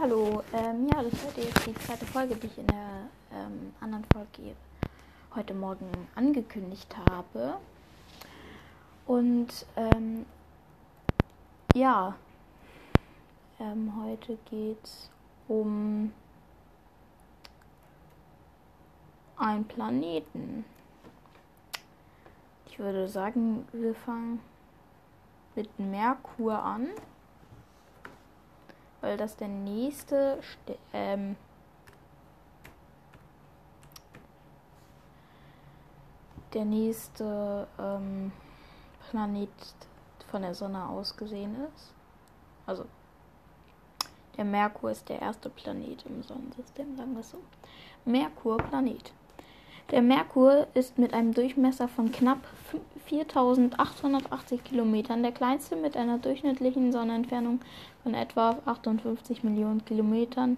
[0.00, 3.74] Hallo, ähm, ja, das ist heute jetzt die zweite Folge, die ich in der ähm,
[3.78, 4.56] anderen Folge
[5.34, 7.58] heute Morgen angekündigt habe.
[9.06, 10.24] Und ähm,
[11.74, 12.14] ja,
[13.60, 15.10] ähm, heute geht es
[15.46, 16.10] um
[19.36, 20.64] einen Planeten.
[22.64, 24.40] Ich würde sagen, wir fangen
[25.54, 26.88] mit Merkur an
[29.06, 30.40] weil das der nächste
[30.92, 31.36] ähm,
[36.52, 38.32] der nächste ähm,
[39.08, 39.48] Planet
[40.28, 41.94] von der Sonne aus gesehen ist.
[42.66, 42.84] Also
[44.36, 47.38] der Merkur ist der erste Planet im Sonnensystem, sagen wir so.
[48.04, 49.12] Merkur Planet.
[49.92, 52.40] Der Merkur ist mit einem Durchmesser von knapp
[53.06, 57.60] 4880 Kilometern der kleinste mit einer durchschnittlichen Sonnenentfernung
[58.02, 60.56] von etwa 58 Millionen Kilometern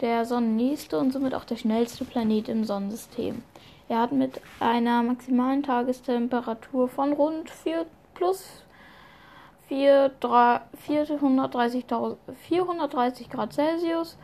[0.00, 3.42] der sonnennächste und somit auch der schnellste Planet im Sonnensystem.
[3.88, 8.62] Er hat mit einer maximalen Tagestemperatur von rund 4 plus
[9.66, 11.08] 430,
[12.48, 14.16] 430 Grad Celsius,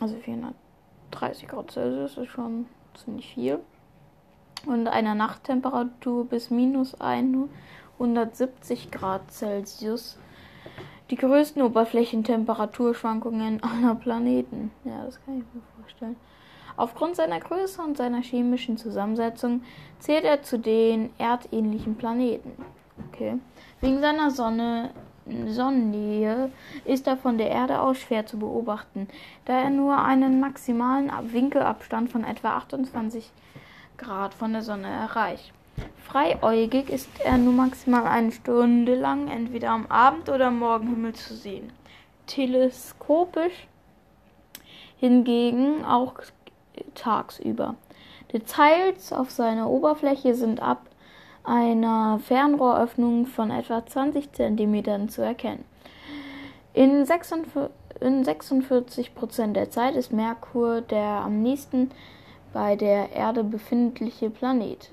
[0.00, 2.66] also 430 Grad Celsius ist schon
[2.96, 3.60] ziemlich viel.
[4.66, 10.18] Und einer Nachttemperatur bis minus 170 Grad Celsius.
[11.10, 14.72] Die größten Oberflächentemperaturschwankungen aller Planeten.
[14.84, 16.16] Ja, das kann ich mir vorstellen.
[16.76, 19.62] Aufgrund seiner Größe und seiner chemischen Zusammensetzung
[19.98, 22.52] zählt er zu den erdähnlichen Planeten.
[23.08, 23.38] Okay.
[23.80, 24.90] Wegen seiner Sonne,
[25.48, 26.52] Sonnennähe
[26.84, 29.08] ist er von der Erde aus schwer zu beobachten,
[29.44, 33.30] da er nur einen maximalen Winkelabstand von etwa 28
[33.98, 35.52] Grad von der Sonne erreicht.
[36.04, 41.72] Freiäugig ist er nur maximal eine Stunde lang entweder am Abend oder Morgenhimmel zu sehen.
[42.26, 43.66] Teleskopisch
[44.98, 46.14] hingegen auch
[46.94, 47.74] tagsüber.
[48.32, 50.82] Details auf seiner Oberfläche sind ab
[51.46, 55.64] einer Fernrohröffnung von etwa 20 cm zu erkennen.
[56.74, 61.90] In 46 Prozent der Zeit ist Merkur der am nächsten
[62.52, 64.92] bei der Erde befindliche Planet.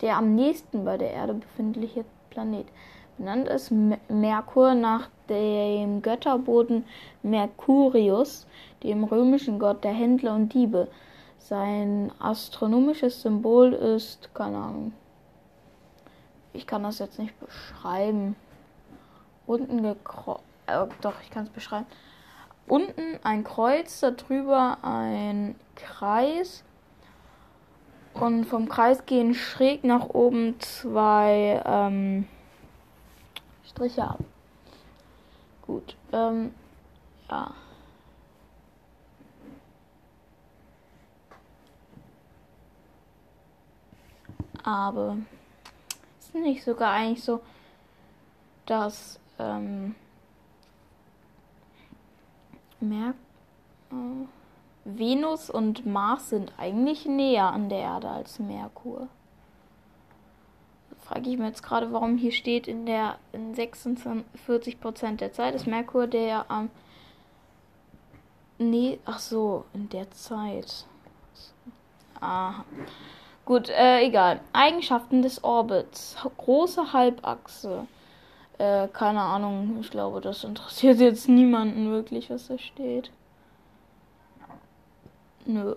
[0.00, 2.66] Der am nächsten bei der Erde befindliche Planet.
[3.18, 3.72] Benannt ist
[4.08, 6.84] Merkur nach dem Götterboden
[7.22, 8.46] Mercurius,
[8.82, 10.88] dem römischen Gott der Händler und Diebe.
[11.38, 14.92] Sein astronomisches Symbol ist, keine Ahnung.
[16.52, 18.34] Ich kann das jetzt nicht beschreiben.
[19.46, 20.42] Unten gekreuzt.
[20.66, 21.86] Äh, doch, ich kann es beschreiben.
[22.66, 26.64] Unten ein Kreuz, darüber ein Kreis.
[28.14, 32.26] Und vom Kreis gehen schräg nach oben zwei ähm,
[33.64, 34.18] Striche ab.
[35.66, 35.96] Gut.
[36.12, 36.54] Ähm,
[37.30, 37.52] ja.
[44.66, 45.16] Aber
[46.18, 47.40] ist nicht sogar eigentlich so,
[48.66, 49.94] dass ähm,
[52.80, 53.14] Mer
[53.90, 54.26] äh,
[54.84, 59.08] Venus und Mars sind eigentlich näher an der Erde als Merkur.
[61.00, 65.68] Frage ich mir jetzt gerade, warum hier steht, in der in 46% der Zeit ist
[65.68, 66.70] Merkur der am.
[68.58, 70.86] Ähm, nee, ach so, in der Zeit.
[72.20, 72.64] Aha.
[73.46, 74.40] Gut, äh, egal.
[74.52, 76.16] Eigenschaften des Orbits.
[76.36, 77.86] Große Halbachse.
[78.58, 79.78] Äh, keine Ahnung.
[79.80, 83.12] Ich glaube, das interessiert jetzt niemanden wirklich, was da steht.
[85.44, 85.76] Nö.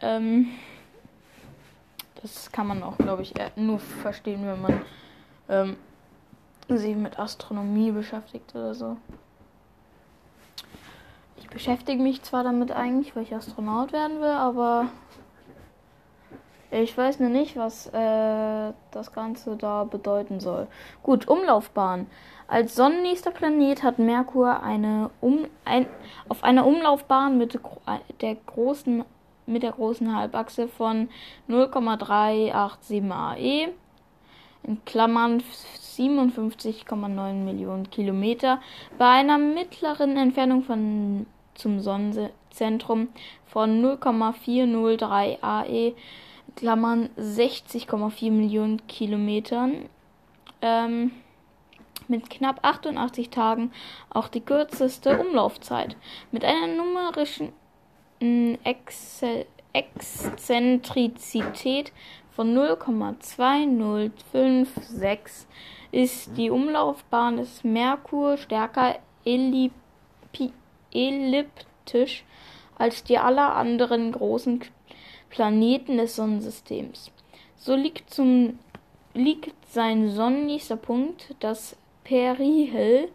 [0.00, 0.48] Ähm,
[2.22, 4.80] das kann man auch, glaube ich, nur verstehen, wenn man
[5.50, 5.76] ähm,
[6.68, 8.96] sich mit Astronomie beschäftigt oder so.
[11.36, 14.86] Ich beschäftige mich zwar damit eigentlich, weil ich Astronaut werden will, aber
[16.70, 20.68] ich weiß nur nicht, was äh, das Ganze da bedeuten soll.
[21.02, 22.06] Gut, Umlaufbahn.
[22.46, 25.86] Als sonnennächster Planet hat Merkur eine um, ein,
[26.28, 27.58] auf einer Umlaufbahn mit
[28.20, 29.04] der großen
[29.46, 31.08] mit der großen Halbachse von
[31.48, 33.68] 0,387 AE
[34.62, 35.42] in Klammern
[35.96, 38.60] 57,9 Millionen Kilometer
[38.96, 43.08] bei einer mittleren Entfernung von zum Sonnenzentrum
[43.46, 45.94] von 0,403 AE
[46.56, 49.88] Klammern 60,4 Millionen Kilometern.
[50.62, 51.12] Ähm,
[52.08, 53.72] mit knapp 88 Tagen
[54.10, 55.96] auch die kürzeste Umlaufzeit.
[56.32, 57.52] Mit einer numerischen
[58.20, 58.58] äh,
[59.72, 61.92] Exzentrizität
[62.30, 65.46] von 0,2056
[65.92, 68.98] ist die Umlaufbahn des Merkur stärker
[70.92, 72.24] elliptisch
[72.78, 74.60] als die aller anderen großen
[75.30, 77.10] Planeten des Sonnensystems.
[77.56, 78.58] So liegt, zum,
[79.14, 83.08] liegt sein sonnennächster Punkt, das Perihel,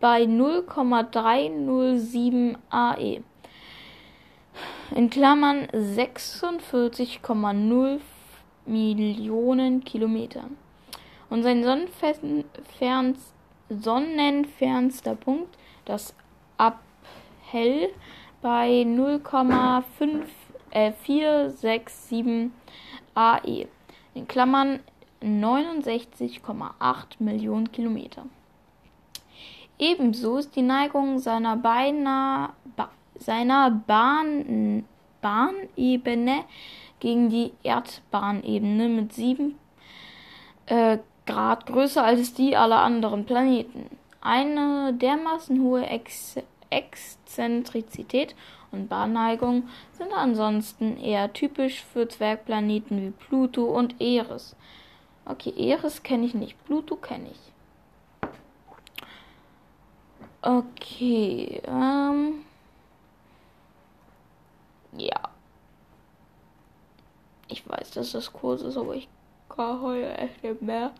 [0.00, 3.22] bei 0,307 AE.
[4.94, 8.00] In Klammern 46,0
[8.66, 10.44] Millionen Kilometer.
[11.30, 11.64] Und sein
[13.68, 16.14] sonnenfernster Punkt, das
[16.56, 17.90] Abhell,
[18.40, 18.84] bei
[20.72, 22.50] 0,467
[23.14, 23.66] AE.
[24.14, 24.80] In Klammern
[25.22, 28.24] 69,8 Millionen Kilometer.
[29.78, 34.84] Ebenso ist die Neigung seiner, beinahe, ba, seiner Bahn,
[35.20, 36.44] Bahnebene
[37.00, 39.58] gegen die Erdbahnebene mit 7
[40.66, 43.86] äh, Grad größer als die aller anderen Planeten.
[44.20, 46.36] Eine dermaßen hohe Ex
[46.70, 48.34] Exzentrizität
[48.70, 54.54] und Bahnneigung sind ansonsten eher typisch für Zwergplaneten wie Pluto und Eris.
[55.24, 58.28] Okay, Eris kenne ich nicht, Pluto kenne ich.
[60.42, 62.44] Okay, ähm.
[64.96, 65.20] Ja.
[67.48, 69.08] Ich weiß, dass das kurz ist, aber ich
[69.48, 70.92] kann heute echt nicht mehr.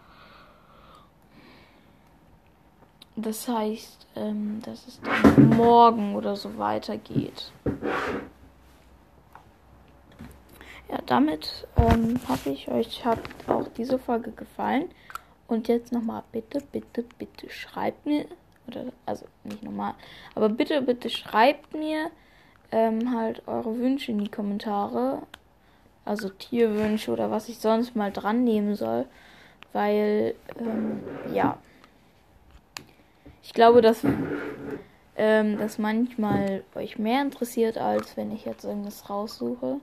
[3.21, 7.51] Das heißt, ähm, dass es dann morgen oder so weitergeht.
[10.89, 13.19] Ja, damit ähm, hoffe ich, euch hat
[13.49, 14.89] auch diese Folge gefallen.
[15.49, 18.27] Und jetzt nochmal bitte, bitte, bitte schreibt mir
[18.69, 19.95] oder, also nicht normal.
[20.37, 22.13] Aber bitte, bitte schreibt mir
[22.71, 25.23] ähm, halt eure Wünsche in die Kommentare.
[26.05, 29.07] Also Tierwünsche oder was ich sonst mal dran nehmen soll.
[29.73, 31.03] Weil, ähm,
[31.35, 31.59] ja.
[33.49, 34.05] Ich glaube, dass
[35.17, 39.81] ähm, das manchmal euch mehr interessiert, als wenn ich jetzt irgendwas raussuche.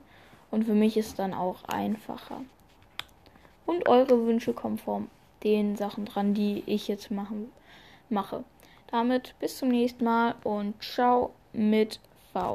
[0.51, 2.41] Und für mich ist dann auch einfacher.
[3.65, 5.01] Und eure Wünsche kommen vor
[5.43, 7.51] den Sachen dran, die ich jetzt machen,
[8.07, 8.43] mache.
[8.91, 11.99] Damit bis zum nächsten Mal und ciao mit